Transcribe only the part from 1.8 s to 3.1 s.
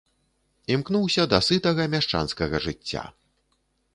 мяшчанскага жыцця.